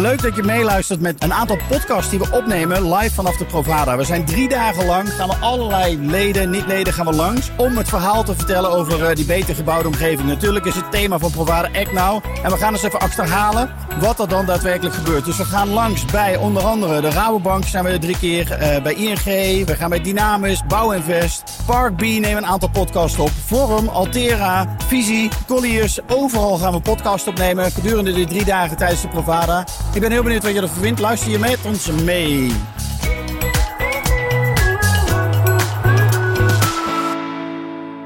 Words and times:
Leuk 0.00 0.22
dat 0.22 0.36
je 0.36 0.42
meeluistert 0.42 1.00
met 1.00 1.22
een 1.22 1.32
aantal 1.32 1.58
podcasts 1.68 2.10
die 2.10 2.18
we 2.18 2.30
opnemen 2.32 2.94
live 2.94 3.14
vanaf 3.14 3.36
de 3.36 3.44
Provada. 3.44 3.96
We 3.96 4.04
zijn 4.04 4.24
drie 4.24 4.48
dagen 4.48 4.86
lang, 4.86 5.12
gaan 5.12 5.28
we 5.28 5.34
allerlei 5.34 5.98
leden, 5.98 6.50
niet-leden 6.50 6.92
gaan 6.92 7.06
we 7.06 7.12
langs... 7.12 7.50
om 7.56 7.76
het 7.76 7.88
verhaal 7.88 8.24
te 8.24 8.34
vertellen 8.34 8.70
over 8.70 9.04
eh, 9.04 9.14
die 9.14 9.24
beter 9.24 9.54
gebouwde 9.54 9.88
omgeving. 9.88 10.28
Natuurlijk 10.28 10.64
is 10.64 10.74
het 10.74 10.90
thema 10.90 11.18
van 11.18 11.30
Provada 11.30 11.68
Act 11.78 11.92
Now. 11.92 12.24
En 12.42 12.50
we 12.50 12.56
gaan 12.56 12.72
eens 12.72 12.82
even 12.82 13.00
achterhalen 13.00 13.70
wat 14.00 14.20
er 14.20 14.28
dan 14.28 14.46
daadwerkelijk 14.46 14.94
gebeurt. 14.94 15.24
Dus 15.24 15.36
we 15.36 15.44
gaan 15.44 15.68
langs 15.68 16.04
bij 16.04 16.36
onder 16.36 16.62
andere 16.62 17.00
de 17.00 17.10
Rabobank 17.10 17.64
zijn 17.64 17.84
we 17.84 17.90
er 17.90 18.00
drie 18.00 18.18
keer. 18.18 18.52
eh, 18.52 18.82
bij 18.82 18.94
ING, 18.94 19.66
we 19.66 19.76
gaan 19.76 19.90
bij 19.90 20.00
Dynamis, 20.00 20.62
Bouwinvest, 20.68 21.42
Park 21.66 21.96
B 21.96 22.00
nemen 22.00 22.36
een 22.36 22.46
aantal 22.46 22.70
podcasts 22.70 23.18
op. 23.18 23.30
Forum, 23.46 23.88
Altera, 23.88 24.76
Visie, 24.86 25.28
Colliers. 25.46 25.98
Overal 26.08 26.58
gaan 26.58 26.72
we 26.72 26.80
podcasts 26.80 27.28
opnemen 27.28 27.70
gedurende 27.72 28.12
die 28.12 28.26
drie 28.26 28.44
dagen 28.44 28.76
tijdens 28.76 29.00
de 29.00 29.08
Provada. 29.08 29.64
Ik 29.94 30.00
ben 30.00 30.10
heel 30.10 30.22
benieuwd 30.22 30.42
wat 30.42 30.54
je 30.54 30.60
ervan 30.60 30.82
vindt. 30.82 31.00
Luister 31.00 31.30
je 31.30 31.38
met 31.38 31.58
ons 31.64 31.86
mee. 31.90 32.52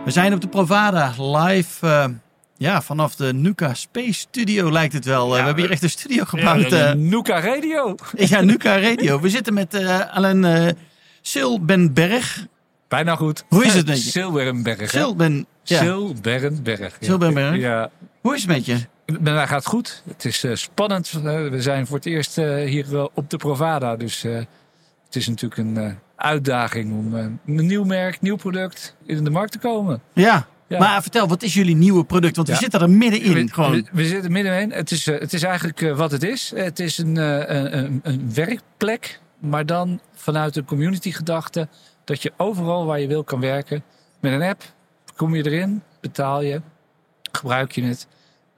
We 0.04 0.10
zijn 0.10 0.32
op 0.34 0.40
de 0.40 0.48
Provada 0.48 1.12
live. 1.18 1.86
eh, 1.86 2.04
ja, 2.56 2.82
vanaf 2.82 3.14
de 3.16 3.32
Nuka 3.34 3.74
Space 3.74 4.12
Studio 4.12 4.72
lijkt 4.72 4.92
het 4.92 5.04
wel. 5.04 5.32
Eh, 5.32 5.38
we 5.40 5.44
hebben 5.46 5.62
hier 5.62 5.72
echt 5.72 5.82
een 5.82 5.90
studio 5.90 6.24
gebouwd. 6.24 6.70
Ja, 6.70 6.86
eh, 6.90 6.94
Nuka 6.94 7.40
Radio. 7.40 7.94
ja, 8.16 8.40
Nuka 8.40 8.80
Radio. 8.80 9.20
We 9.20 9.28
zitten 9.30 9.54
met 9.54 9.74
eh 9.74 10.00
Alain 10.16 10.76
Silbenberg. 11.22 12.46
Bijna 12.88 13.16
goed. 13.16 13.44
Hoe 13.48 13.64
is 13.64 13.74
het 13.74 13.86
met 13.86 14.02
je? 14.04 14.10
Silberenberg. 14.10 14.78
hè? 14.78 14.86
Silben, 14.98 15.46
ja. 15.62 15.78
Silberenberg? 17.00 17.56
Ja. 17.56 17.90
Hoe 18.20 18.34
is 18.34 18.40
het 18.42 18.50
met 18.50 18.66
je? 18.66 18.76
Met 19.06 19.20
mij 19.20 19.46
gaat 19.46 19.58
het 19.58 19.66
goed. 19.66 20.02
Het 20.06 20.24
is 20.24 20.44
eh, 20.44 20.54
spannend. 20.54 21.12
Eh, 21.14 21.22
we 21.48 21.62
zijn 21.62 21.86
voor 21.86 21.96
het 21.96 22.06
eerst 22.06 22.38
eh, 22.38 22.54
hier 22.54 23.08
op 23.14 23.30
de 23.30 23.36
Provada. 23.36 23.96
Dus 23.96 24.22
het 24.22 25.16
is 25.16 25.28
natuurlijk 25.28 25.60
een 25.60 25.98
uitdaging 26.16 26.92
om 26.92 27.14
een 27.14 27.40
nieuw 27.44 27.84
merk, 27.84 28.20
nieuw 28.20 28.36
product 28.36 28.96
in 29.04 29.24
de 29.24 29.30
markt 29.30 29.52
te 29.52 29.58
komen. 29.58 30.02
Ja. 30.12 30.46
Ja. 30.66 30.78
Maar 30.78 31.02
vertel, 31.02 31.28
wat 31.28 31.42
is 31.42 31.54
jullie 31.54 31.76
nieuwe 31.76 32.04
product? 32.04 32.36
Want 32.36 32.48
we 32.48 32.54
zitten 32.54 32.80
er 32.80 32.90
middenin. 32.90 33.46
We, 33.46 33.52
gewoon. 33.52 33.72
we, 33.72 33.84
we 33.92 34.06
zitten 34.06 34.32
middenin. 34.32 34.72
Het 34.72 34.90
is, 34.90 35.06
het 35.06 35.32
is 35.32 35.42
eigenlijk 35.42 35.80
wat 35.96 36.10
het 36.10 36.22
is. 36.22 36.52
Het 36.54 36.80
is 36.80 36.98
een, 36.98 37.16
een, 37.16 38.00
een, 38.02 38.34
werkplek, 38.34 39.20
maar 39.38 39.66
dan 39.66 40.00
vanuit 40.14 40.56
een 40.56 40.64
community 40.64 41.12
gedachte. 41.12 41.68
Dat 42.04 42.22
je 42.22 42.32
overal 42.36 42.86
waar 42.86 43.00
je 43.00 43.06
wil 43.06 43.24
kan 43.24 43.40
werken. 43.40 43.84
Met 44.20 44.32
een 44.32 44.42
app 44.42 44.62
kom 45.16 45.34
je 45.34 45.44
erin, 45.44 45.82
betaal 46.00 46.42
je, 46.42 46.60
gebruik 47.32 47.72
je 47.72 47.82
het, 47.82 48.06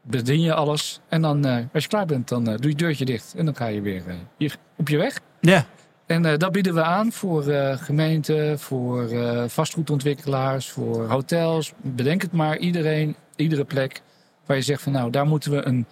bedien 0.07 0.41
je 0.41 0.55
alles. 0.55 1.01
En 1.09 1.23
dan, 1.23 1.45
eh, 1.45 1.57
als 1.73 1.83
je 1.83 1.89
klaar 1.89 2.07
bent, 2.07 2.29
dan 2.29 2.47
eh, 2.49 2.53
doe 2.55 2.62
je 2.62 2.69
het 2.69 2.79
deurtje 2.79 3.05
dicht. 3.05 3.35
En 3.37 3.45
dan 3.45 3.57
ga 3.57 3.67
je 3.67 3.81
weer 3.81 4.03
eh, 4.07 4.15
hier 4.39 4.57
op 4.77 4.89
je 4.89 4.97
weg. 4.97 5.21
Ja. 5.41 5.67
En 6.07 6.23
dat 6.39 6.53
bieden 6.53 6.75
we 6.75 6.83
aan 6.83 7.12
voor 7.12 7.43
gemeenten, 7.79 8.59
voor 8.59 9.09
vastgoedontwikkelaars, 9.49 10.69
voor 10.71 11.07
hotels. 11.09 11.73
Bedenk 11.83 12.23
het 12.23 12.33
maar, 12.33 12.59
iedereen, 12.59 13.17
iedere 13.37 13.65
plek 13.65 14.03
waar 14.47 14.57
je 14.57 14.62
zegt 14.62 14.83
van 14.83 14.93
nou, 14.93 15.11
daar 15.11 15.27
moeten 15.27 15.51
we 15.51 15.67
een 15.67 15.87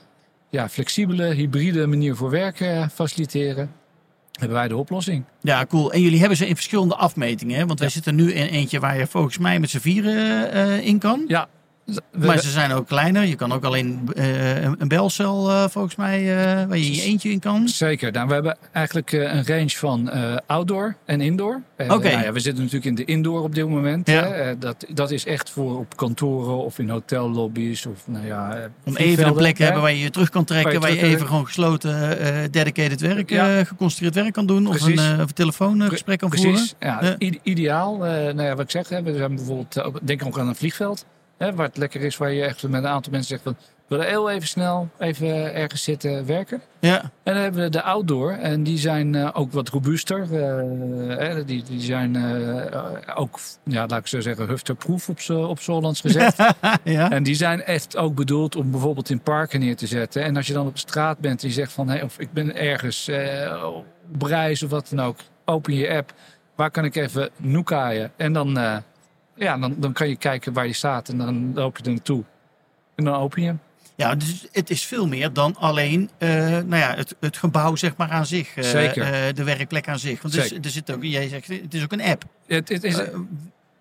ja, 0.51 0.69
flexibele, 0.69 1.25
hybride 1.25 1.87
manier 1.87 2.17
voor 2.17 2.31
werken 2.31 2.91
faciliteren. 2.91 3.71
Hebben 4.33 4.57
wij 4.57 4.69
de 4.69 4.77
oplossing. 4.77 5.25
ja, 5.41 5.67
cool. 5.67 5.93
En 5.93 6.01
jullie 6.01 6.19
hebben 6.19 6.37
ze 6.37 6.47
in 6.47 6.55
verschillende 6.55 6.95
afmetingen. 6.97 7.59
Hè? 7.59 7.67
Want 7.67 7.79
wij 7.79 7.89
Ja. 7.89 7.95
zitten 7.95 8.15
nu 8.15 8.33
in 8.33 8.47
eentje 8.47 8.81
waar 8.81 8.99
je 8.99 9.07
volgens 9.07 9.39
mij 9.39 9.61
met 9.61 9.71
z'n 9.71 9.79
vieren 9.79 10.83
in 10.83 10.99
kan. 10.99 11.25
Ja, 11.29 11.49
we- 11.85 12.27
Maar 12.27 12.39
ze 12.39 12.51
zijn 12.51 12.73
ook 12.73 12.87
kleiner. 12.89 13.25
Je 13.25 13.35
kan 13.35 13.53
ook 13.53 13.65
alleen 13.65 14.09
eh, 14.15 14.63
een 14.63 14.89
belcel 14.89 15.51
eh, 15.51 15.65
volgens 15.69 15.97
mij 15.97 16.19
eh, 16.21 16.67
waar 16.69 16.79
je 16.79 16.95
je 16.97 17.03
eentje 17.03 17.31
in 17.31 17.39
kan. 17.39 17.69
Zeker. 17.69 18.13
Nou, 18.13 18.27
we 18.29 18.33
hebben 18.35 18.57
eigenlijk 18.73 19.13
een 19.13 19.47
range 19.47 19.71
van 19.71 20.11
outdoor 20.47 20.97
en 21.05 21.21
indoor. 21.21 21.61
Oké. 21.79 22.11
nou 22.11 22.23
ja, 22.25 22.33
we 22.33 22.41
zitten 22.41 22.63
natuurlijk 22.65 22.85
in 22.91 22.95
de 22.95 23.05
indoor 23.05 23.43
op 23.43 23.55
dit 23.55 23.69
moment. 23.69 24.09
Ja. 24.09 24.27
Hè. 24.29 24.59
Dat, 24.59 24.85
dat 24.89 25.11
is 25.11 25.27
echt 25.27 25.51
voor 25.51 25.79
op 25.79 25.97
kantoren 25.97 26.57
of 26.65 26.79
in 26.79 26.89
hotellobby's. 26.89 27.87
Of, 27.87 28.03
nou 28.07 28.27
ja, 28.27 28.69
Om 28.85 28.97
even 28.97 29.27
een 29.27 29.35
plek 29.35 29.57
te 29.57 29.63
hebben 29.63 29.83
waar 29.83 29.93
je 29.93 30.01
je 30.01 30.11
terug 30.11 30.31
kan 30.31 30.45
trekken. 30.45 30.73
Waar 30.73 30.81
Waar 30.81 30.91
je 30.99 31.03
even 31.03 31.27
gewoon 31.27 31.47
gesloten 31.47 32.21
uh, 32.21 32.29
dedicated 32.51 33.01
werk, 33.01 33.31
Ja. 33.31 33.59
eh, 33.59 33.67
geconcentreerd 33.67 34.15
werk 34.15 34.33
kan 34.33 34.47
doen. 34.47 34.67
Of 34.67 34.75
een, 34.75 34.81
Precies. 34.95 35.11
uh, 35.13 35.15
of 35.21 35.29
een 35.29 35.33
telefoongesprek 35.35 36.19
kan 36.19 36.31
voeren. 36.33 36.53
Precies, 36.53 36.75
ja, 36.79 37.17
ideaal. 37.43 37.97
Nou 37.97 38.43
ja, 38.43 38.51
wat 38.55 38.65
ik 38.65 38.71
zeg, 38.71 38.89
hè, 38.89 39.03
we 39.03 39.17
zijn 39.17 39.35
bijvoorbeeld, 39.37 39.83
denk 40.03 40.27
ook 40.27 40.39
aan 40.39 40.49
een 40.49 40.55
vliegveld. 40.57 41.05
Hè, 41.45 41.55
waar 41.55 41.67
het 41.67 41.77
lekker 41.77 42.01
is, 42.01 42.17
waar 42.17 42.33
je 42.33 42.45
echt 42.45 42.63
met 42.63 42.85
een 42.85 42.89
aantal 42.89 43.13
mensen 43.13 43.29
zegt 43.29 43.43
van, 43.43 43.57
we 43.89 43.97
willen 43.97 44.07
heel 44.07 44.31
even 44.31 44.49
snel 44.49 44.89
even 44.99 45.55
ergens 45.55 45.83
zitten 45.83 46.27
werken. 46.27 46.63
Ja. 46.79 47.01
En 47.03 47.35
dan 47.35 47.43
hebben 47.43 47.63
we 47.63 47.69
de 47.69 47.83
outdoor 47.83 48.31
en 48.33 48.63
die 48.63 48.79
zijn 48.79 49.15
eh, 49.15 49.31
ook 49.33 49.53
wat 49.53 49.69
robuuster. 49.69 50.21
eh, 51.19 51.47
die, 51.47 51.63
die 51.63 51.81
zijn 51.81 52.17
eh, 52.17 53.19
ook, 53.19 53.39
ja, 53.65 53.87
laat 53.87 53.99
ik 53.99 54.07
zo 54.07 54.21
zeggen, 54.21 54.47
hufterproof 54.47 55.09
op 55.09 55.19
op 55.29 55.59
gezet. 55.93 56.37
ja. 56.85 57.11
En 57.11 57.23
die 57.23 57.35
zijn 57.35 57.63
echt 57.63 57.97
ook 57.97 58.15
bedoeld 58.15 58.57
om 58.57 58.71
bijvoorbeeld 58.71 59.11
in 59.11 59.21
parken 59.21 59.61
neer 59.61 59.77
te 59.77 59.87
zetten. 59.87 60.23
En 60.23 60.37
als 60.37 60.47
je 60.47 60.53
dan 60.53 60.67
op 60.67 60.79
straat 60.79 61.19
bent 61.19 61.43
en 61.43 61.49
je 61.49 61.55
zegt 61.55 61.73
van... 61.73 61.89
Hey, 61.89 62.03
of 62.03 62.19
ik 62.19 62.33
ben 62.33 62.57
ergens 62.57 63.11
op 64.13 64.23
reis 64.23 64.63
of 64.63 64.71
wat 64.71 64.89
dan 64.95 65.07
ook. 65.07 65.17
Open 65.45 65.75
je 65.75 65.97
app. 65.97 66.13
Waar 66.55 66.71
kan 66.71 66.85
ik 66.85 66.97
even 66.97 67.31
noekaaien? 67.37 68.13
En 68.17 68.33
dan, 68.33 68.83
ja, 69.37 69.59
dan, 69.59 69.75
dan 69.79 69.93
kan 69.93 70.09
je 70.09 70.17
kijken 70.17 70.53
waar 70.53 70.67
je 70.67 70.73
staat. 70.73 71.09
En 71.09 71.19
dan 71.19 71.55
loop 71.55 71.77
je 71.79 71.85
er 71.85 71.91
naartoe. 71.91 72.23
En 72.95 73.05
dan 73.05 73.15
open 73.15 73.41
je 73.43 73.47
hem. 73.49 73.61
Ja, 73.97 74.15
dus 74.15 74.47
het 74.53 74.71
is 74.71 74.85
veel 74.85 75.07
meer 75.07 75.33
dan 75.33 75.57
alleen 75.57 76.11
eh, 76.19 76.29
nou 76.41 76.77
ja, 76.77 76.95
het, 76.95 77.15
het 77.21 77.37
gebouw 77.37 77.77
zeg 77.77 77.97
maar 77.97 78.11
aan 78.11 78.27
zich. 78.27 78.57
eh, 78.57 78.65
Zeker. 78.65 79.03
eh, 79.13 79.35
de 79.35 79.45
werkplek 79.45 79.89
aan 79.89 79.99
zich. 79.99 80.23
Want 80.23 80.35
er, 80.35 80.43
Zeker. 80.43 80.65
er 80.65 80.71
zit 80.71 80.93
ook, 80.93 81.03
jij 81.05 81.29
zegt, 81.29 81.47
het 81.47 81.75
is 81.75 81.83
ook 81.83 81.93
een 81.93 82.03
app. 82.03 82.25
Het, 82.47 82.69
het 82.69 82.85
is, 82.85 83.01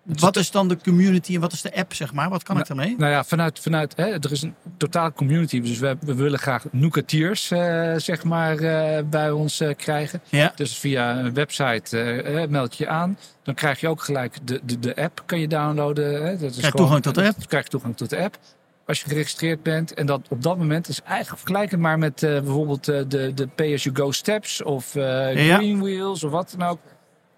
wat 0.04 0.36
is 0.36 0.50
dan 0.50 0.68
de 0.68 0.76
community 0.82 1.34
en 1.34 1.40
wat 1.40 1.52
is 1.52 1.62
de 1.62 1.74
app 1.74 1.94
zeg 1.94 2.12
maar? 2.12 2.28
Wat 2.30 2.42
kan 2.42 2.58
ik 2.58 2.66
daarmee? 2.66 2.94
Nou 2.98 3.10
ja, 3.10 3.24
vanuit, 3.24 3.58
vanuit 3.60 3.96
hè, 3.96 4.04
er 4.04 4.32
is 4.32 4.42
een 4.42 4.54
totale 4.76 5.12
community. 5.12 5.60
Dus 5.60 5.78
we, 5.78 5.96
we 6.00 6.14
willen 6.14 6.38
graag 6.38 6.64
noekatiers 6.70 7.50
eh, 7.50 7.94
zeg 7.96 8.24
maar, 8.24 8.58
eh, 8.58 9.04
bij 9.04 9.30
ons 9.30 9.60
eh, 9.60 9.74
krijgen. 9.76 10.20
Ja. 10.28 10.52
Dus 10.56 10.78
via 10.78 11.18
een 11.18 11.34
website 11.34 12.46
meld 12.48 12.76
je 12.76 12.84
je 12.84 12.90
aan. 12.90 13.18
Dan 13.42 13.54
krijg 13.54 13.80
je 13.80 13.88
ook 13.88 14.02
gelijk 14.02 14.36
de, 14.46 14.60
de, 14.64 14.78
de 14.78 14.96
app 14.96 15.22
kan 15.26 15.40
je 15.40 15.48
downloaden. 15.48 16.24
Hè. 16.24 16.30
Dat 16.36 16.50
is 16.50 16.56
Krijg 16.56 16.56
gewoon- 16.56 16.70
toegang 16.72 17.02
tot 17.02 17.14
de 17.14 17.26
app? 17.26 17.46
Krijg 17.48 17.64
je 17.64 17.70
toegang 17.70 17.96
tot 17.96 18.10
de 18.10 18.18
app. 18.18 18.38
Als 18.86 19.00
je 19.00 19.08
geregistreerd 19.08 19.62
bent. 19.62 19.94
En 19.94 20.06
dat 20.06 20.20
op 20.28 20.42
dat 20.42 20.58
moment 20.58 20.88
is 20.88 21.00
eigenlijk 21.02 21.38
vergelijkend 21.40 21.80
maar 21.80 21.98
met 21.98 22.20
bijvoorbeeld 22.20 22.84
de, 22.84 23.32
de 23.34 23.46
pay-as-you-go 23.54 24.10
steps. 24.12 24.62
Of 24.62 24.94
Ja. 24.94 25.56
Green 25.56 25.80
Wheels 25.80 26.24
of 26.24 26.30
wat 26.30 26.54
dan 26.58 26.68
ook. 26.68 26.78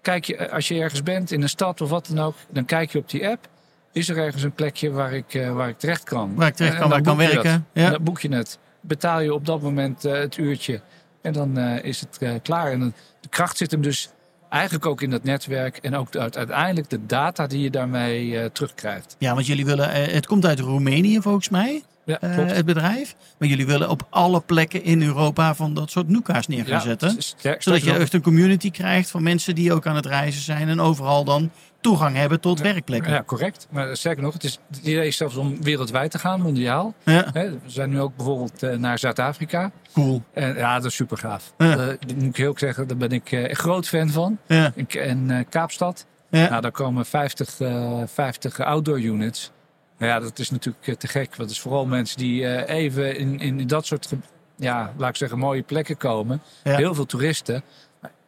Kijk 0.07 0.25
je, 0.25 0.35
eh, 0.35 0.53
als 0.53 0.67
je 0.67 0.79
ergens 0.79 1.03
bent 1.03 1.31
in 1.31 1.41
een 1.41 1.49
stad 1.49 1.81
of 1.81 1.89
wat 1.89 2.07
dan 2.13 2.25
ook. 2.25 2.35
Dan 2.49 2.65
kijk 2.65 2.91
je 2.91 2.97
op 2.97 3.09
die 3.09 3.27
app. 3.27 3.47
Is 3.91 4.09
er 4.09 4.17
ergens 4.17 4.43
een 4.43 4.51
plekje 4.51 4.91
waar 4.91 5.13
ik, 5.13 5.33
eh, 5.33 5.53
waar 5.53 5.69
ik 5.69 5.79
terecht 5.79 6.03
kan? 6.03 6.35
Waar 6.35 6.47
ik 6.47 6.55
terecht 6.55 6.73
En 6.73 6.79
kan, 6.79 6.89
waar 6.89 6.97
ik 6.97 7.03
kan 7.03 7.17
werken. 7.17 7.65
dat. 7.73 7.83
Ja. 7.83 7.89
Dan 7.89 8.03
boek 8.03 8.19
je 8.19 8.35
het. 8.35 8.57
Betaal 8.81 9.19
je 9.21 9.33
op 9.33 9.45
dat 9.45 9.61
moment 9.61 10.05
eh, 10.05 10.13
het 10.13 10.37
uurtje. 10.37 10.81
En 11.21 11.33
dan 11.33 11.57
eh, 11.57 11.83
is 11.83 11.99
het 11.99 12.17
eh, 12.19 12.31
klaar. 12.43 12.71
En 12.71 12.79
dan, 12.79 12.93
de 13.21 13.29
kracht 13.29 13.57
zit 13.57 13.71
hem 13.71 13.81
dus 13.81 14.09
eigenlijk 14.49 14.85
ook 14.85 15.01
in 15.01 15.09
dat 15.09 15.23
netwerk. 15.23 15.77
En 15.77 15.95
ook 15.95 16.15
uit, 16.15 16.37
uiteindelijk 16.37 16.89
de 16.89 17.05
data 17.05 17.47
die 17.47 17.61
je 17.61 17.69
daarmee 17.69 18.39
eh, 18.39 18.45
terugkrijgt. 18.45 19.15
ja, 19.19 19.33
want 19.33 19.45
jullie 19.45 19.65
willen, 19.65 19.91
eh, 19.91 20.13
het 20.13 20.25
komt 20.25 20.45
uit 20.45 20.59
Roemenië 20.59 21.21
volgens 21.21 21.49
mij. 21.49 21.83
Ja, 22.07 22.19
eh, 22.19 22.35
het 22.35 22.65
bedrijf. 22.65 23.15
Maar 23.39 23.47
jullie 23.47 23.65
willen 23.65 23.89
op 23.89 24.07
alle 24.09 24.41
plekken 24.41 24.83
in 24.83 25.01
Europa 25.01 25.55
van 25.55 25.73
dat 25.73 25.91
soort 25.91 26.07
noeka's 26.07 26.47
neer 26.47 26.65
gaan 26.65 26.73
Ja, 26.73 26.79
zetten. 26.79 27.17
Zodat 27.59 27.83
je 27.83 27.93
echt 27.93 28.13
een 28.13 28.21
community 28.21 28.71
krijgt 28.71 29.09
van 29.09 29.23
mensen 29.23 29.55
die 29.55 29.73
ook 29.73 29.85
aan 29.87 29.95
het 29.95 30.05
reizen 30.05 30.41
zijn. 30.41 30.69
En 30.69 30.79
overal 30.79 31.23
dan 31.23 31.51
toegang 31.81 32.15
hebben 32.15 32.39
tot 32.39 32.59
werkplekken. 32.61 33.11
Ja, 33.11 33.23
correct. 33.23 33.67
Maar 33.71 33.97
sterker 33.97 34.23
nog, 34.23 34.33
het, 34.33 34.43
is, 34.43 34.59
het 34.69 34.77
idee 34.77 35.07
is 35.07 35.17
zelfs 35.17 35.35
om 35.35 35.63
wereldwijd 35.63 36.11
te 36.11 36.19
gaan, 36.19 36.41
mondiaal. 36.41 36.93
Ja, 37.03 37.31
we 37.33 37.57
zijn 37.65 37.89
nu 37.89 37.99
ook 37.99 38.15
bijvoorbeeld 38.15 38.63
eh, 38.63 38.77
naar 38.77 38.99
Zuid-Afrika. 38.99 39.71
cool. 39.93 40.23
En 40.33 40.55
ja, 40.55 40.75
dat 40.75 40.85
is 40.85 40.95
super 40.95 41.17
gaaf. 41.17 41.53
Ja. 41.57 41.77
Eh, 41.77 41.87
moet 42.15 42.23
ik 42.23 42.35
heel 42.37 42.53
zeggen, 42.57 42.87
daar 42.87 42.97
ben 42.97 43.11
ik 43.11 43.31
een 43.31 43.55
groot 43.55 43.87
fan 43.87 44.09
van. 44.09 44.37
Ja, 44.47 44.73
eh, 44.87 45.15
Kaapstad. 45.49 46.05
ja. 46.29 46.49
Nou, 46.49 46.61
daar 46.61 46.71
komen 46.71 47.05
50, 47.05 47.59
eh 47.59 48.01
50 48.05 48.59
outdoor 48.59 48.99
units. 48.99 49.51
Nou 49.97 50.11
ja, 50.11 50.19
dat 50.19 50.39
is 50.39 50.49
natuurlijk 50.49 50.87
eh, 50.87 50.95
te 50.95 51.07
gek. 51.07 51.27
Want 51.27 51.37
het 51.37 51.49
is 51.49 51.59
vooral 51.59 51.85
mensen 51.85 52.17
die 52.17 52.47
eh, 52.47 52.75
even 52.75 53.17
in, 53.17 53.39
in 53.39 53.67
dat 53.67 53.85
soort, 53.85 54.09
ja, 54.55 54.93
laat 54.97 55.09
ik 55.09 55.15
zeggen, 55.15 55.37
mooie 55.37 55.61
plekken 55.61 55.97
komen. 55.97 56.41
Ja. 56.63 56.75
Heel 56.75 56.95
veel 56.95 57.05
toeristen. 57.05 57.63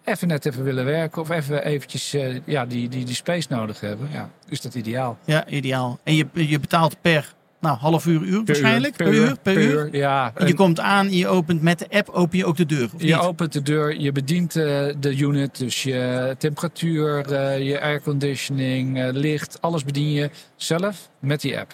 Even 0.03 0.27
net 0.27 0.45
even 0.45 0.63
willen 0.63 0.85
werken 0.85 1.21
of 1.21 1.29
even 1.29 1.65
eventjes 1.65 2.13
eh, 2.13 2.39
ja, 2.45 2.65
die, 2.65 2.89
die, 2.89 3.05
die 3.05 3.15
space 3.15 3.47
nodig 3.49 3.79
hebben. 3.79 4.09
Ja, 4.11 4.29
is 4.47 4.61
dat 4.61 4.75
ideaal. 4.75 5.17
ja, 5.25 5.47
ideaal. 5.47 5.99
En 6.03 6.15
je, 6.15 6.27
je 6.33 6.59
betaalt 6.59 7.01
per 7.01 7.33
nou, 7.59 7.77
half 7.77 8.05
uur, 8.05 8.21
uur 8.21 8.41
waarschijnlijk? 8.45 8.95
Per 8.95 9.13
uur. 9.13 9.37
Per 9.41 9.57
uur? 9.57 9.95
Ja. 9.95 10.31
En 10.35 10.45
je 10.45 10.51
En 10.51 10.57
komt 10.57 10.79
aan 10.79 11.11
je 11.11 11.27
opent 11.27 11.61
met 11.61 11.79
de 11.79 11.89
app 11.89 12.09
open 12.09 12.37
je 12.37 12.45
ook 12.45 12.57
de 12.57 12.65
deur, 12.65 12.89
je 12.97 13.05
niet? 13.05 13.15
opent 13.15 13.53
de 13.53 13.61
deur, 13.61 13.99
je 13.99 14.11
bedient 14.11 14.55
eh, 14.55 14.85
de 14.99 15.17
unit. 15.17 15.57
Dus 15.57 15.83
je 15.83 16.35
temperatuur, 16.37 17.31
eh, 17.31 17.67
je 17.67 17.81
airconditioning, 17.81 18.99
eh, 18.99 19.09
licht. 19.11 19.57
Alles 19.61 19.83
bedien 19.83 20.11
je 20.11 20.29
zelf 20.55 21.09
met 21.19 21.41
die 21.41 21.59
app. 21.59 21.73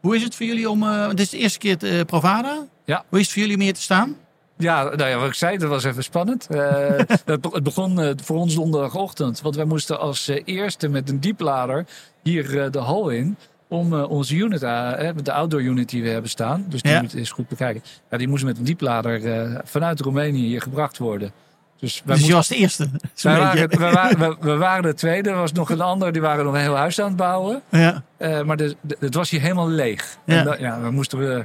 Hoe 0.00 0.16
is 0.16 0.22
het 0.22 0.34
voor 0.34 0.46
jullie 0.46 0.70
om... 0.70 0.84
dit 1.08 1.20
is 1.20 1.30
de 1.30 1.38
eerste 1.38 1.58
keer 1.58 1.76
eh, 1.78 2.04
Provada. 2.04 2.66
Ja. 2.84 3.04
Hoe 3.08 3.18
is 3.18 3.24
het 3.24 3.32
voor 3.32 3.42
jullie 3.42 3.56
om 3.56 3.62
hier 3.62 3.74
te 3.74 3.80
staan? 3.80 4.16
Ja, 4.56 4.82
nou 4.82 5.10
ja, 5.10 5.18
wat 5.18 5.28
ik 5.28 5.34
zei, 5.34 5.58
dat 5.58 5.68
was 5.68 5.84
even 5.84 6.04
spannend. 6.04 6.46
Uh, 6.54 6.98
het 7.26 7.62
begon 7.62 8.00
uh, 8.00 8.10
voor 8.22 8.36
ons 8.36 8.54
donderdagochtend. 8.54 9.40
Want 9.40 9.56
wij 9.56 9.64
moesten 9.64 10.00
als 10.00 10.28
uh, 10.28 10.42
eerste 10.44 10.88
met 10.88 11.08
een 11.08 11.20
dieplader 11.20 11.86
hier 12.22 12.70
de 12.70 12.78
hal 12.78 13.08
in. 13.08 13.36
Om 13.70 13.94
onze 13.94 14.34
unit, 14.34 14.60
de 14.60 15.32
outdoor 15.32 15.62
unit 15.62 15.88
die 15.88 16.02
we 16.02 16.08
hebben 16.08 16.30
staan. 16.30 16.64
Dus 16.68 16.82
die 16.82 16.92
ja. 16.92 17.00
moet 17.00 17.14
eens 17.14 17.30
goed 17.30 17.48
bekijken. 17.48 17.82
Ja, 18.10 18.18
die 18.18 18.28
moest 18.28 18.44
met 18.44 18.58
een 18.58 18.64
dieplader 18.64 19.20
vanuit 19.64 20.00
Roemenië 20.00 20.46
hier 20.46 20.62
gebracht 20.62 20.98
worden. 20.98 21.32
Dus, 21.78 22.02
wij 22.04 22.16
dus 22.16 22.26
je 22.26 22.32
was 22.32 22.48
de 22.48 22.56
eerste? 22.56 22.90
Wij 23.22 23.38
waren, 23.38 23.68
we, 23.68 23.90
waren, 23.90 24.36
we, 24.40 24.56
waren 24.56 24.82
de 24.82 24.94
tweede. 24.94 25.30
Er 25.30 25.36
was 25.36 25.52
nog 25.52 25.70
een 25.70 25.80
ander, 25.80 26.12
die 26.12 26.22
waren 26.22 26.44
nog 26.44 26.54
een 26.54 26.60
heel 26.60 26.76
huis 26.76 27.00
aan 27.00 27.06
het 27.06 27.16
bouwen. 27.16 27.62
Ja. 27.68 28.02
maar 28.44 28.56
de, 28.56 28.76
de, 28.80 28.96
het 29.00 29.14
was 29.14 29.30
hier 29.30 29.40
helemaal 29.40 29.68
leeg. 29.68 30.16
Ja. 30.24 30.38
En 30.38 30.44
dat, 30.44 30.58
ja, 30.58 30.80
we 30.80 30.90
moesten 30.90 31.18
we 31.18 31.44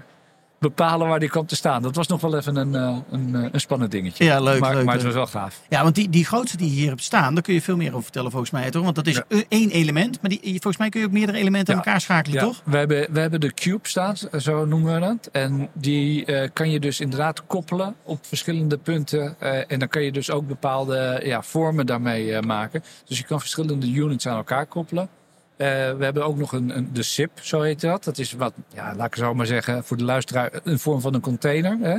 bepalen 0.60 1.08
waar 1.08 1.20
die 1.20 1.30
kwam 1.30 1.46
te 1.46 1.56
staan. 1.56 1.82
Dat 1.82 1.96
was 1.96 2.08
nog 2.08 2.22
wel 2.22 2.38
even 2.38 2.56
een, 2.56 2.76
eh, 2.76 2.98
een, 3.12 3.36
eh, 3.36 3.50
een 3.52 3.60
spannend 3.60 3.92
dingetje. 3.92 4.24
Ja, 4.24 4.40
leuk. 4.40 4.60
Maar, 4.60 4.76
leuk, 4.76 4.86
maar 4.86 4.94
het 4.96 5.04
was 5.04 5.14
wel 5.14 5.28
gaaf. 5.28 5.62
Ja, 5.70 5.84
want 5.84 5.96
die, 5.96 6.10
die 6.10 6.26
grootste 6.26 6.58
die 6.58 6.70
hier 6.70 6.90
hebt 6.90 7.04
staan, 7.04 7.34
daar 7.34 7.44
kun 7.44 7.54
je 7.54 7.62
veel 7.62 7.76
meer 7.76 7.92
over 7.92 8.04
vertellen 8.04 8.32
volgens 8.32 8.52
mij. 8.52 8.72
Toch? 8.72 8.84
Want 8.84 8.96
dat 8.96 9.08
is 9.08 9.22
één 9.48 9.70
element. 9.70 10.22
Maar 10.22 10.30
die, 10.30 10.40
volgens 10.42 10.78
mij 10.78 10.90
kun 10.90 11.00
je 11.00 11.06
ook 11.06 11.12
meerdere 11.12 11.38
elementen 11.38 11.74
aan 11.74 11.80
elkaar 11.80 12.02
schakelen, 12.02 12.40
ja. 12.40 12.46
toch? 12.46 12.62
We 12.66 12.78
hebben, 12.78 13.08
we 13.12 13.20
hebben 13.20 13.40
de 13.40 13.54
Cube 13.54 13.88
staan, 13.88 14.16
zo 14.38 14.66
noemen 14.66 14.94
we 14.94 15.00
dat. 15.00 15.30
En 15.32 15.70
die 15.74 16.26
uh, 16.26 16.48
kan 16.54 16.72
je 16.72 16.80
dus 16.80 17.00
inderdaad 17.00 17.46
koppelen 17.46 17.96
op 18.04 18.26
verschillende 18.26 18.78
punten. 18.78 19.36
Uh, 19.44 19.72
en 19.72 19.80
dan 19.80 19.88
kan 19.88 20.04
je 20.04 20.12
dus 20.12 20.32
ook 20.32 20.48
bepaalde 20.48 21.22
ja, 21.24 21.42
vormen 21.42 21.86
daarmee 21.86 22.42
maken. 22.42 22.84
Dus 23.06 23.18
je 23.18 23.24
kan 23.24 23.40
verschillende 23.40 23.92
units 23.92 24.28
aan 24.28 24.38
elkaar 24.38 24.66
koppelen. 24.66 25.10
Uh, 25.58 25.68
we 25.68 26.04
hebben 26.04 26.26
ook 26.26 26.38
nog 26.38 26.52
een, 26.52 26.78
een, 26.78 26.90
de 26.94 27.04
SIP, 27.04 27.32
zo 27.42 27.62
heet 27.62 27.82
dat. 27.82 28.04
Dat 28.04 28.18
is 28.18 28.34
wat, 28.34 28.54
ja, 28.74 28.96
laat 28.96 29.08
ik 29.08 29.16
zo 29.16 29.34
maar 29.34 29.46
zeggen, 29.46 29.84
voor 29.84 29.98
de 29.98 30.04
luisteraar 30.04 30.52
een 30.64 30.80
vorm 30.80 31.02
van 31.02 31.14
een 31.14 31.22
container. 31.22 31.78
Hè? 31.82 31.98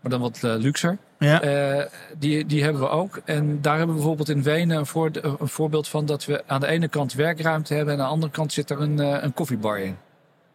Maar 0.00 0.10
dan 0.10 0.20
wat 0.20 0.40
uh, 0.44 0.54
luxer. 0.56 0.98
Ja. 1.18 1.44
Uh, 1.44 1.84
die, 2.18 2.46
die 2.46 2.62
hebben 2.62 2.82
we 2.82 2.88
ook. 2.88 3.20
En 3.24 3.60
daar 3.60 3.76
hebben 3.76 3.94
we 3.94 4.00
bijvoorbeeld 4.00 4.28
in 4.28 4.42
Wenen 4.42 4.78
een, 4.78 4.86
voor, 4.86 5.10
een, 5.12 5.48
voorbeeld 5.48 5.88
van 5.88 6.06
dat 6.06 6.24
we 6.24 6.42
aan 6.46 6.60
de 6.60 6.66
ene 6.66 6.88
kant 6.88 7.12
werkruimte 7.12 7.74
hebben 7.74 7.94
en 7.94 8.00
aan 8.00 8.06
de 8.06 8.12
andere 8.12 8.32
kant 8.32 8.52
zit 8.52 8.70
er 8.70 8.80
een, 8.80 8.98
een 8.98 9.34
koffiebar 9.34 9.78
in. 9.78 9.96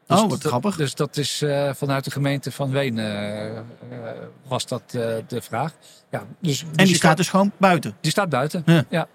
Dus 0.08 0.22
oh, 0.22 0.30
wat 0.30 0.44
grappig. 0.44 0.76
Dus 0.76 0.96
dat 0.96 1.18
is 1.18 1.44
vanuit 1.72 2.04
de 2.04 2.12
gemeente 2.12 2.52
van 2.52 2.72
Wenen 2.72 3.66
was 4.48 4.68
dat 4.68 4.82
de 5.28 5.42
vraag. 5.42 5.74
Ja, 6.10 6.24
dus, 6.40 6.62
en 6.62 6.68
die 6.76 6.88
dus 6.88 6.96
staat 6.96 7.18
dus 7.18 7.30
gewoon 7.30 7.52
buiten? 7.58 7.96
Die 8.02 8.12
staat 8.12 8.30
buiten, 8.30 8.64
ja. 8.66 8.84
Ja, 8.90 9.08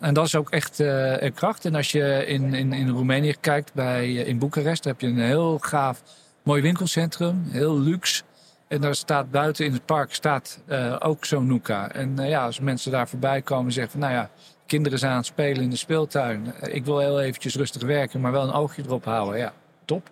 en 0.00 0.14
dat 0.14 0.26
is 0.26 0.34
ook 0.34 0.50
echt 0.50 0.80
uh, 0.80 1.20
een 1.20 1.34
kracht. 1.34 1.64
En 1.64 1.74
als 1.74 1.92
je 1.92 2.24
in, 2.26 2.54
in, 2.54 2.72
in 2.72 2.88
Roemenië 2.88 3.34
kijkt, 3.40 3.74
bij, 3.74 4.06
uh, 4.06 4.26
in 4.26 4.38
Boekarest, 4.38 4.84
heb 4.84 5.00
je 5.00 5.06
een 5.06 5.20
heel 5.20 5.58
gaaf, 5.58 6.02
mooi 6.42 6.62
winkelcentrum. 6.62 7.44
Heel 7.50 7.78
luxe. 7.80 8.22
En 8.68 8.80
daar 8.80 8.94
staat 8.94 9.30
buiten 9.30 9.64
in 9.64 9.72
het 9.72 9.84
park 9.84 10.14
staat, 10.14 10.60
uh, 10.68 10.96
ook 10.98 11.24
zo'n 11.24 11.46
Nuka. 11.46 11.92
En 11.92 12.16
ja, 12.16 12.44
als 12.44 12.60
mensen 12.60 12.90
daar 12.90 13.08
voorbij 13.08 13.42
komen 13.42 13.66
en 13.66 13.72
zeggen 13.72 13.92
van, 13.92 14.00
nou 14.00 14.12
ja, 14.12 14.30
kinderen 14.66 14.98
zijn 14.98 15.12
aan 15.12 15.18
het 15.18 15.26
spelen 15.26 15.62
in 15.62 15.70
de 15.70 15.76
speeltuin. 15.76 16.52
ik 16.62 16.84
wil 16.84 16.98
heel 16.98 17.20
eventjes 17.20 17.54
rustig 17.54 17.82
werken, 17.82 18.20
maar 18.20 18.32
wel 18.32 18.42
een 18.42 18.52
oogje 18.52 18.82
erop 18.82 19.04
houden. 19.04 19.38
Ja, 19.38 19.52
top. 19.84 20.10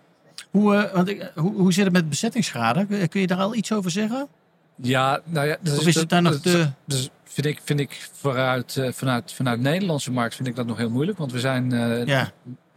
Hoe, 0.50 0.90
want 0.94 1.08
ik, 1.08 1.32
hoe, 1.34 1.54
hoe 1.54 1.72
zit 1.72 1.84
het 1.84 1.92
met 1.92 2.08
bezettingsgraden? 2.08 3.08
Kun 3.08 3.20
je 3.20 3.26
daar 3.26 3.38
al 3.38 3.54
iets 3.54 3.72
over 3.72 3.90
zeggen? 3.90 4.28
Ja, 4.76 5.20
nou 5.24 5.46
ja. 5.46 5.56
of 5.62 5.86
is, 5.86 5.94
het 5.94 6.08
daar 6.08 6.22
nog 6.22 6.34
te... 6.34 6.68
Dus 6.84 7.10
vind 7.28 7.46
ik, 7.46 7.60
vind 7.64 7.80
ik 7.80 8.08
vooruit, 8.12 8.76
uh, 8.76 8.92
vanuit, 8.92 9.32
vanuit 9.32 9.62
de 9.62 9.68
Nederlandse 9.68 10.12
markt 10.12 10.34
vind 10.34 10.48
ik 10.48 10.56
dat 10.56 10.66
nog 10.66 10.76
heel 10.76 10.90
moeilijk. 10.90 11.18
Want 11.18 11.32
we 11.32 11.40
zijn 11.40 11.72
uh, 11.72 12.04
ja. 12.04 12.30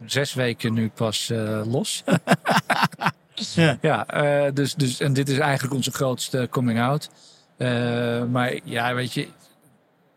zes 0.06 0.34
weken 0.34 0.72
nu 0.72 0.88
pas 0.88 1.30
uh, 1.30 1.62
los. 1.66 2.04
ja, 3.54 3.78
ja 3.80 4.04
dus, 4.50 4.74
dus, 4.74 5.00
en 5.00 5.12
dit 5.12 5.28
is 5.28 5.38
eigenlijk 5.38 5.74
onze 5.74 5.90
grootste 5.90 6.48
coming 6.50 6.80
out. 6.80 7.10
maar 8.30 8.58
ja, 8.64 8.94
weet 8.94 9.12
je, 9.12 9.28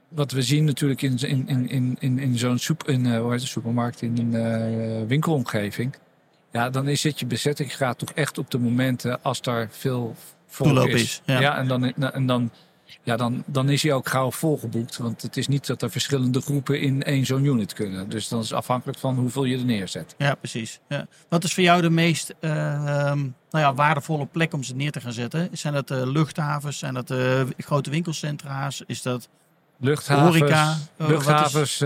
wat 0.07 0.31
we 0.31 0.41
zien 0.41 0.65
natuurlijk 0.65 1.01
in, 1.01 1.17
in, 1.17 1.69
in, 1.69 1.97
in, 1.99 2.19
in 2.19 2.37
zo'n 2.37 2.57
soep, 2.57 2.87
in, 2.87 3.15
hoe 3.15 3.31
heet 3.31 3.41
het, 3.41 3.49
supermarkt, 3.49 4.01
in 4.01 4.17
een 4.35 5.07
winkelomgeving. 5.07 5.95
Ja, 6.51 6.69
dan 6.69 6.87
is 6.87 7.03
het 7.03 7.19
je 7.19 7.25
bezettingsgraad 7.25 7.97
toch 7.97 8.11
echt 8.11 8.37
op 8.37 8.51
de 8.51 8.59
momenten 8.59 9.23
als 9.23 9.41
daar 9.41 9.67
veel 9.71 10.15
volk 10.47 10.87
is. 10.87 11.01
is. 11.01 11.21
Ja. 11.25 11.39
ja, 11.39 11.57
en 11.57 11.67
dan, 11.67 11.93
en 11.93 12.25
dan 12.25 12.51
ja, 13.03 13.17
dan, 13.17 13.43
dan 13.45 13.69
is 13.69 13.83
hij 13.83 13.93
ook 13.93 14.09
gauw 14.09 14.31
volgeboekt. 14.31 14.97
Want 14.97 15.21
het 15.21 15.37
is 15.37 15.47
niet 15.47 15.67
dat 15.67 15.81
er 15.81 15.89
verschillende 15.89 16.41
groepen 16.41 16.81
in 16.81 17.03
één 17.03 17.25
zo'n 17.25 17.45
unit 17.45 17.73
kunnen. 17.73 18.09
Dus 18.09 18.27
dan 18.27 18.39
is 18.39 18.53
afhankelijk 18.53 18.99
van 18.99 19.15
hoeveel 19.15 19.43
je 19.43 19.57
er 19.57 19.65
neerzet. 19.65 20.15
Ja, 20.17 20.35
precies. 20.35 20.79
Ja. 20.87 21.07
Wat 21.29 21.43
is 21.43 21.53
voor 21.53 21.63
jou 21.63 21.81
de 21.81 21.89
meest 21.89 22.33
uh, 22.39 22.51
nou 22.51 23.33
ja, 23.49 23.73
waardevolle 23.73 24.25
plek 24.25 24.53
om 24.53 24.63
ze 24.63 24.75
neer 24.75 24.91
te 24.91 25.01
gaan 25.01 25.13
zetten? 25.13 25.49
Zijn 25.51 25.73
dat 25.73 25.91
uh, 25.91 26.01
luchthavens? 26.03 26.77
Zijn 26.77 26.93
dat 26.93 27.11
uh, 27.11 27.41
grote 27.57 27.89
winkelcentra's? 27.89 28.83
Is 28.87 29.01
dat 29.01 29.29
luchthavens? 29.79 30.37
Horeca? 30.37 30.77
luchthavens, 30.97 31.79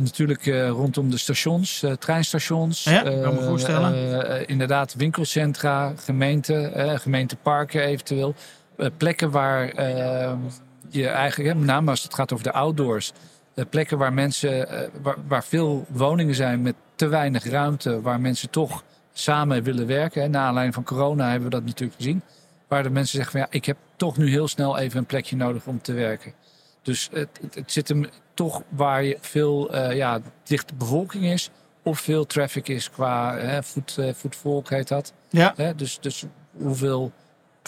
natuurlijk 0.00 0.46
rondom 0.68 1.10
de 1.10 1.18
stations, 1.18 1.84
treinstations. 1.98 2.84
Ja, 2.84 3.02
kan 3.02 3.34
me 3.34 3.42
voorstellen. 3.42 4.48
inderdaad, 4.48 4.94
winkelcentra, 4.94 5.92
gemeenten, 5.96 7.00
gemeenteparken 7.00 7.82
eventueel. 7.82 8.34
Eh, 8.76 8.86
plekken 8.96 9.30
waar 9.30 9.68
ehm, 9.68 10.38
je 10.88 11.08
eigenlijk, 11.08 11.54
met 11.54 11.66
name 11.66 11.90
als 11.90 12.02
het 12.02 12.14
gaat 12.14 12.32
over 12.32 12.44
de 12.44 12.52
outdoors, 12.52 13.12
uh, 13.54 13.64
plekken 13.70 13.98
waar 13.98 14.12
mensen, 14.12 14.68
eh, 14.68 14.88
waar, 15.02 15.16
waar, 15.28 15.44
veel 15.44 15.86
woningen 15.88 16.34
zijn 16.34 16.62
met 16.62 16.74
te 16.94 17.06
weinig 17.06 17.44
ruimte, 17.44 18.00
waar 18.00 18.20
mensen 18.20 18.50
toch 18.50 18.84
samen 19.12 19.62
willen 19.62 19.86
werken. 19.86 20.22
Hè. 20.22 20.28
Na 20.28 20.46
aanleiding 20.46 20.74
van 20.74 20.84
corona 20.84 21.24
hebben 21.30 21.48
we 21.48 21.54
dat 21.54 21.64
natuurlijk 21.64 21.96
gezien. 21.96 22.22
Waar 22.68 22.82
de 22.82 22.90
mensen 22.90 23.14
zeggen 23.16 23.32
van 23.32 23.40
ja, 23.40 23.46
ik 23.50 23.64
heb 23.64 23.76
toch 23.96 24.16
nu 24.16 24.28
heel 24.28 24.48
snel 24.48 24.78
even 24.78 24.98
een 24.98 25.06
plekje 25.06 25.36
nodig 25.36 25.66
om 25.66 25.82
te 25.82 25.92
werken. 25.92 26.32
Dus 26.82 27.08
het, 27.12 27.28
het, 27.54 27.72
zit 27.72 27.88
hem 27.88 28.06
toch 28.34 28.62
waar 28.68 29.04
je 29.04 29.18
veel 29.20 29.74
uh, 29.74 29.96
ja, 29.96 30.20
dichte 30.42 30.74
bevolking 30.74 31.24
is. 31.24 31.50
Of 31.82 32.00
veel 32.00 32.26
traffic 32.26 32.68
is 32.68 32.90
qua 32.90 33.36
hè, 33.36 33.62
voet, 33.62 33.98
voetvolk 34.12 34.70
heet 34.70 34.88
dat. 34.88 35.12
Ja. 35.30 35.52
Hè, 35.56 35.74
dus, 35.74 35.98
dus 36.00 36.24
hoeveel 36.52 37.12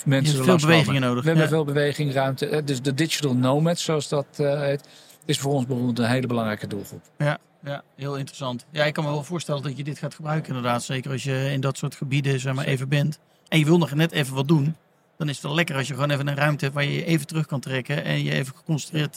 mensen 0.06 0.36
je 0.36 0.42
hebt 0.42 0.60
veel 0.60 0.68
bewegingen 0.68 1.00
nodig. 1.00 1.22
We 1.22 1.28
hebben 1.28 1.48
veel 1.48 1.64
beweging, 1.64 2.12
ruimte. 2.12 2.62
Dus 2.64 2.82
de 2.82 2.94
digital 2.94 3.34
nomads, 3.34 3.82
zoals 3.82 4.08
dat 4.08 4.26
uh, 4.40 4.60
heet, 4.60 4.88
is 5.24 5.38
voor 5.38 5.52
ons 5.52 5.66
bijvoorbeeld 5.66 5.98
een 5.98 6.04
hele 6.04 6.26
belangrijke 6.26 6.66
doelgroep. 6.66 7.02
Ja, 7.18 7.38
ja, 7.64 7.82
heel 7.96 8.16
interessant. 8.16 8.66
Ja, 8.70 8.84
ik 8.84 8.92
kan 8.92 9.04
me 9.04 9.10
wel 9.10 9.24
voorstellen 9.24 9.62
dat 9.62 9.76
je 9.76 9.84
dit 9.84 9.98
gaat 9.98 10.14
gebruiken 10.14 10.48
inderdaad. 10.48 10.82
Zeker 10.82 11.10
als 11.10 11.22
je 11.22 11.48
in 11.52 11.60
dat 11.60 11.76
soort 11.76 11.94
gebieden 11.94 12.40
zeg 12.40 12.54
maar, 12.54 12.64
even 12.64 12.88
bent. 12.88 13.18
En 13.48 13.58
je 13.58 13.64
wil 13.64 13.78
nog 13.78 13.94
net 13.94 14.12
even 14.12 14.34
wat 14.34 14.48
doen. 14.48 14.76
Dan 15.16 15.28
is 15.28 15.34
het 15.34 15.44
wel 15.44 15.54
lekker 15.54 15.76
als 15.76 15.88
je 15.88 15.94
gewoon 15.94 16.10
even 16.10 16.26
een 16.28 16.36
ruimte 16.36 16.64
hebt 16.64 16.76
waar 16.76 16.84
je 16.84 16.94
je 16.94 17.04
even 17.04 17.26
terug 17.26 17.46
kan 17.46 17.60
trekken. 17.60 18.04
En 18.04 18.24
je 18.24 18.32
even 18.32 18.56
geconcentreerd 18.56 19.16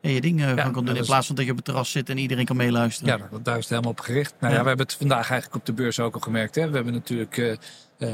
uh, 0.00 0.14
je 0.14 0.20
dingen 0.20 0.56
ja, 0.56 0.70
kan 0.70 0.84
doen. 0.84 0.96
In 0.96 1.04
plaats 1.04 1.26
van 1.26 1.36
dat 1.36 1.44
je 1.44 1.50
op 1.50 1.56
het 1.56 1.66
terras 1.66 1.90
zit 1.90 2.10
en 2.10 2.18
iedereen 2.18 2.44
kan 2.44 2.56
meeluisteren. 2.56 3.18
Ja, 3.18 3.38
daar 3.42 3.54
is 3.54 3.60
het 3.60 3.68
helemaal 3.68 3.90
op 3.90 4.00
gericht. 4.00 4.34
Nou 4.40 4.52
ja, 4.54 4.60
we 4.60 4.68
hebben 4.68 4.86
het 4.86 4.94
vandaag 4.94 5.30
eigenlijk 5.30 5.54
op 5.54 5.66
de 5.66 5.72
beurs 5.72 6.00
ook 6.00 6.14
al 6.14 6.20
gemerkt. 6.20 6.54
Hè. 6.54 6.68
We 6.68 6.74
hebben 6.74 6.92
natuurlijk... 6.92 7.36
Uh, 7.36 7.56
uh, 7.98 8.08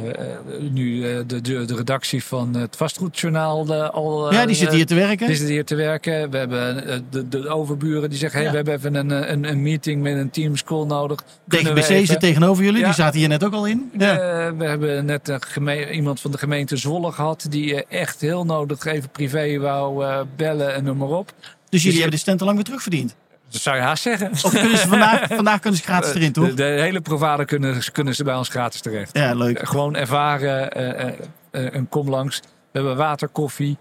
nu 0.71 0.97
uh, 0.97 1.19
de, 1.27 1.41
de, 1.41 1.65
de, 1.65 1.75
redactie 1.75 2.25
van 2.25 2.55
het 2.55 2.77
vastgoedjournaal 2.77 3.75
al. 3.75 4.33
ja, 4.33 4.47
die 4.47 4.57
zit 4.57 4.73
hier 4.73 4.87
te 4.87 4.95
werken. 4.95 5.27
Die 5.27 5.37
zit 5.37 5.49
hier 5.49 5.65
te 5.65 5.75
werken. 5.75 6.31
We 6.31 6.37
hebben 6.37 7.05
de, 7.11 7.29
de 7.29 7.49
overburen 7.49 8.11
die 8.11 8.19
zeggen: 8.19 8.41
hey, 8.41 8.51
we 8.51 8.57
hebben 8.57 8.75
even 8.75 8.95
een, 8.95 9.33
een, 9.33 9.45
een 9.45 9.63
meeting 9.63 10.03
met 10.03 10.17
een 10.17 10.31
Teams 10.31 10.65
call 10.65 10.85
nodig. 10.87 11.25
Even... 11.49 12.07
zit 12.07 12.21
tegenover 12.21 12.65
jullie, 12.65 12.85
die 12.85 12.93
zaten 12.93 13.19
hier 13.19 13.29
net 13.29 13.45
ook 13.45 13.53
al 13.53 13.67
in. 13.67 13.91
Ja. 13.99 14.17
we 14.57 14.65
hebben 14.65 15.05
net 15.05 15.29
een 15.29 15.95
iemand 15.95 16.21
van 16.21 16.31
de 16.31 16.39
gemeente 16.39 16.77
Zwolle 16.77 17.13
gehad 17.13 17.47
die 17.51 17.87
echt 17.87 18.21
heel 18.21 18.45
nodig 18.45 18.85
even 18.85 19.11
privé 19.11 19.59
wou 19.59 20.05
bellen 20.37 20.75
en 20.75 20.85
noem 20.85 20.97
maar 20.97 21.09
op. 21.09 21.33
Dus 21.75 21.83
jullie 21.83 22.01
hebben 22.01 22.17
de 22.17 22.23
stand 22.23 22.41
al 22.41 22.47
lang 22.47 22.59
weer 22.59 22.67
terugverdiend? 22.67 23.17
Dat 23.51 23.61
zou 23.61 23.77
je 23.77 23.83
haast 23.83 24.03
zeggen. 24.03 24.31
Of 24.31 24.51
kunnen 24.51 24.79
ze 24.79 24.89
vandaag, 24.89 25.27
vandaag 25.43 25.61
kunnen 25.61 25.81
ze 25.81 25.85
gratis 25.85 26.15
erin, 26.15 26.33
toch? 26.33 26.49
De, 26.49 26.55
de 26.55 26.63
hele 26.63 27.01
provider 27.01 27.45
kunnen, 27.45 27.83
kunnen 27.93 28.15
ze 28.15 28.25
bij 28.25 28.35
ons 28.35 28.49
gratis 28.49 28.81
terecht. 28.81 29.17
Ja, 29.17 29.35
leuk. 29.35 29.69
Gewoon 29.69 29.97
ervaren, 29.97 30.81
uh, 30.81 31.63
uh, 31.63 31.73
een 31.73 31.89
kom 31.89 32.09
langs. 32.09 32.41
We 32.41 32.47
hebben 32.79 32.97
water, 32.97 33.29
koffie, 33.29 33.77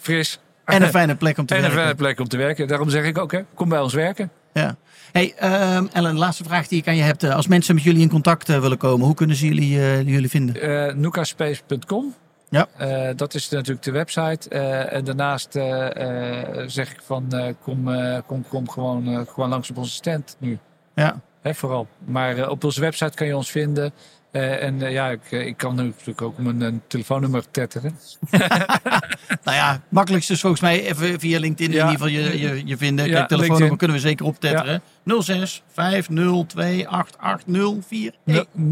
fris. 0.00 0.38
En 0.64 0.82
een 0.82 0.88
fijne 1.00 1.16
plek 1.16 1.38
om 1.38 1.46
te 1.46 1.54
en 1.54 1.60
werken. 1.60 1.78
En 1.78 1.82
een 1.82 1.94
fijne 1.94 2.08
plek 2.08 2.20
om 2.20 2.28
te 2.28 2.36
werken. 2.36 2.68
Daarom 2.68 2.90
zeg 2.90 3.04
ik 3.04 3.18
ook, 3.18 3.32
hè, 3.32 3.40
kom 3.54 3.68
bij 3.68 3.80
ons 3.80 3.94
werken. 3.94 4.30
Ja. 4.52 4.76
Hey, 5.12 5.34
um, 5.76 5.88
Ellen, 5.92 6.18
laatste 6.18 6.44
vraag 6.44 6.68
die 6.68 6.78
ik 6.78 6.88
aan 6.88 6.96
je 6.96 7.02
heb. 7.02 7.22
Als 7.24 7.46
mensen 7.46 7.74
met 7.74 7.84
jullie 7.84 8.02
in 8.02 8.08
contact 8.08 8.48
willen 8.48 8.78
komen, 8.78 9.06
hoe 9.06 9.14
kunnen 9.14 9.36
ze 9.36 9.46
jullie, 9.46 10.04
jullie 10.04 10.30
vinden? 10.30 11.00
Nukaspace.com 11.00 12.14
ja. 12.48 12.68
Uh, 12.80 13.16
dat 13.16 13.34
is 13.34 13.48
natuurlijk 13.48 13.82
de 13.82 13.90
website. 13.90 14.50
Uh, 14.50 14.92
en 14.92 15.04
daarnaast 15.04 15.56
uh, 15.56 15.88
zeg 16.66 16.92
ik 16.92 17.00
van 17.04 17.54
kom, 17.62 17.88
kom, 18.26 18.48
kom 18.48 18.70
gewoon, 18.70 19.26
gewoon 19.28 19.48
langs 19.48 19.70
op 19.70 19.76
onze 19.76 19.92
stand 19.92 20.36
nu. 20.38 20.58
Ja. 20.94 21.20
Hè, 21.42 21.54
vooral. 21.54 21.86
Maar 22.04 22.48
op 22.48 22.64
onze 22.64 22.80
website 22.80 23.14
kan 23.14 23.26
je 23.26 23.36
ons 23.36 23.50
vinden. 23.50 23.92
en 24.30 24.78
ja, 24.78 25.10
ik, 25.10 25.30
ik 25.30 25.56
kan 25.56 25.74
natuurlijk 25.74 26.22
ook 26.22 26.38
mijn 26.38 26.82
telefoonnummer 26.86 27.44
tetteren. 27.50 27.98
nou 29.44 29.56
ja, 29.56 29.80
makkelijkste 29.88 30.32
is 30.32 30.40
volgens 30.40 30.62
mij 30.62 30.86
even 30.86 31.20
via 31.20 31.38
LinkedIn 31.38 31.72
in 31.72 31.76
ieder 31.76 31.90
geval 31.90 32.06
je, 32.06 32.38
je, 32.38 32.66
je 32.66 32.76
vinden. 32.76 33.04
Kijk, 33.04 33.28
telefoonnummer 33.28 33.48
LinkedIn. 33.48 33.76
kunnen 33.76 33.96
we 33.96 34.02
zeker 34.02 34.26
optetteren. 34.26 34.82
Ja. 35.04 35.20
06 35.20 35.62
502 35.72 36.88
880 36.88 37.84
014. 37.88 38.12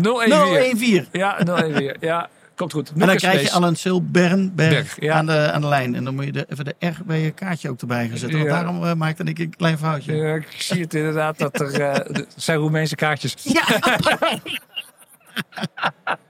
014. 0.03 1.07
Ja, 1.13 1.37
014. 1.45 1.97
Ja. 2.01 2.29
Komt 2.55 2.73
goed. 2.73 2.93
En 2.99 3.07
dan 3.07 3.17
krijg 3.17 3.43
je. 3.43 3.51
Alan 3.51 3.77
Silbern 3.77 4.55
Berg, 4.55 5.01
ja. 5.01 5.15
aan, 5.15 5.27
de, 5.27 5.51
aan 5.53 5.61
de 5.61 5.67
lijn. 5.67 5.95
En 5.95 6.05
dan 6.05 6.15
moet 6.15 6.25
je 6.25 6.33
de, 6.33 6.47
even 6.49 6.65
de 6.65 6.75
R 6.79 6.97
bij 7.07 7.21
je 7.21 7.31
kaartje 7.31 7.71
ook 7.71 7.81
erbij 7.81 8.09
gaan 8.09 8.19
zetten. 8.19 8.39
Want 8.39 8.51
Ja. 8.51 8.57
daarom 8.57 8.85
uh, 8.85 8.93
maakte 8.95 9.25
ik 9.25 9.39
een 9.39 9.57
klein 9.57 9.79
foutje. 9.79 10.15
Ja, 10.15 10.35
ik 10.35 10.47
zie 10.59 10.81
het 10.81 10.95
inderdaad 10.95 11.39
dat 11.39 11.61
er 11.61 11.73
uh, 11.81 11.95
er 11.95 12.27
zijn 12.37 12.59
Roemeense 12.59 12.95
kaartjes. 12.95 13.35
Ja. 13.43 13.65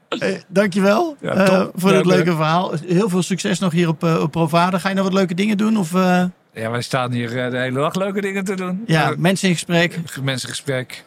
Hey, 0.08 0.42
dankjewel 0.48 1.16
Ja, 1.20 1.50
uh, 1.50 1.66
voor 1.74 1.92
Dank 1.92 2.04
leuke 2.04 2.34
verhaal. 2.34 2.72
Heel 2.86 3.08
veel 3.08 3.22
succes 3.22 3.58
nog 3.58 3.72
hier 3.72 3.88
op, 3.88 4.04
uh, 4.04 4.22
op 4.22 4.30
Provada. 4.30 4.78
Ga 4.78 4.88
je 4.88 4.94
nog 4.94 5.04
wat 5.04 5.12
leuke 5.12 5.34
dingen 5.34 5.56
doen? 5.56 5.76
Of, 5.76 5.92
uh... 5.92 6.24
Ja, 6.54 6.70
wij 6.70 6.82
staan 6.82 7.12
hier 7.12 7.28
de 7.50 7.58
hele 7.58 7.78
dag 7.80 7.94
leuke 7.94 8.20
dingen 8.20 8.44
te 8.44 8.54
doen. 8.54 8.82
Ja, 8.86 9.14
mensen 9.18 9.48
in 9.48 9.54
gesprek. 9.54 9.98
Mensen 10.22 10.48
in 10.48 10.54
gesprek. 10.54 11.04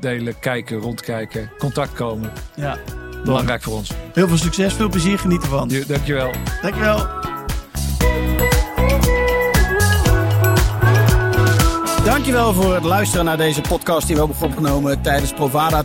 delen, 0.00 0.38
kijken, 0.38 0.76
rondkijken, 0.76 1.50
contact 1.58 1.92
komen. 1.92 2.32
Ja. 2.56 2.78
Belangrijk 3.26 3.62
voor 3.62 3.74
ons. 3.74 3.90
Heel 4.12 4.28
veel 4.28 4.36
succes, 4.36 4.74
veel 4.74 4.88
plezier, 4.88 5.18
geniet 5.18 5.42
ervan. 5.42 5.68
Dankjewel. 5.86 6.30
Dankjewel. 6.62 7.06
Dankjewel 12.04 12.52
voor 12.52 12.74
het 12.74 12.84
luisteren 12.84 13.24
naar 13.24 13.36
deze 13.36 13.60
podcast 13.60 14.06
die 14.06 14.16
we 14.16 14.22
hebben 14.22 14.48
opgenomen 14.48 15.00
tijdens 15.00 15.32
Provada 15.32 15.84